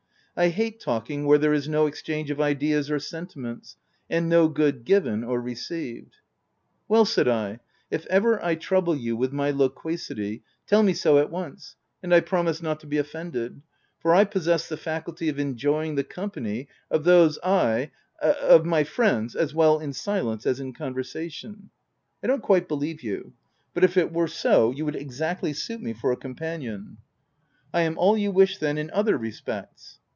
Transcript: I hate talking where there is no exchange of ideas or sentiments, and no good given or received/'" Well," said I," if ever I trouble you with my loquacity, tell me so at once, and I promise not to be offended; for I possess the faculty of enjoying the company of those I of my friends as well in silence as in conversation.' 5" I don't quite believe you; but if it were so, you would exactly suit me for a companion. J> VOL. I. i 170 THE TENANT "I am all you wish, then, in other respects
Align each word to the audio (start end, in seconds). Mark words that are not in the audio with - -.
I 0.37 0.47
hate 0.47 0.79
talking 0.79 1.25
where 1.25 1.37
there 1.37 1.53
is 1.53 1.67
no 1.67 1.87
exchange 1.87 2.31
of 2.31 2.39
ideas 2.39 2.89
or 2.89 2.99
sentiments, 2.99 3.75
and 4.09 4.29
no 4.29 4.47
good 4.47 4.85
given 4.85 5.25
or 5.25 5.41
received/'" 5.41 6.13
Well," 6.89 7.03
said 7.03 7.27
I," 7.27 7.59
if 7.91 8.05
ever 8.05 8.43
I 8.43 8.55
trouble 8.55 8.95
you 8.95 9.17
with 9.17 9.33
my 9.33 9.51
loquacity, 9.51 10.41
tell 10.65 10.83
me 10.83 10.93
so 10.93 11.19
at 11.19 11.29
once, 11.29 11.75
and 12.01 12.15
I 12.15 12.21
promise 12.21 12.61
not 12.61 12.79
to 12.79 12.87
be 12.87 12.97
offended; 12.97 13.61
for 13.99 14.15
I 14.15 14.23
possess 14.23 14.69
the 14.69 14.77
faculty 14.77 15.27
of 15.27 15.37
enjoying 15.37 15.95
the 15.95 16.03
company 16.03 16.69
of 16.89 17.03
those 17.03 17.37
I 17.43 17.91
of 18.21 18.65
my 18.65 18.85
friends 18.85 19.35
as 19.35 19.53
well 19.53 19.79
in 19.81 19.91
silence 19.91 20.45
as 20.45 20.61
in 20.61 20.73
conversation.' 20.73 21.71
5" 22.21 22.21
I 22.23 22.27
don't 22.27 22.41
quite 22.41 22.69
believe 22.69 23.03
you; 23.03 23.33
but 23.73 23.83
if 23.83 23.97
it 23.97 24.13
were 24.13 24.29
so, 24.29 24.71
you 24.71 24.85
would 24.85 24.95
exactly 24.95 25.51
suit 25.51 25.81
me 25.81 25.91
for 25.91 26.09
a 26.11 26.15
companion. 26.17 26.83
J> 26.83 26.87
VOL. 26.87 26.87
I. 26.87 27.81
i 27.81 27.83
170 27.83 27.83
THE 27.83 27.83
TENANT 27.83 27.85
"I 27.85 27.87
am 27.91 27.97
all 27.97 28.17
you 28.17 28.31
wish, 28.31 28.57
then, 28.59 28.77
in 28.77 28.89
other 28.91 29.17
respects 29.17 29.97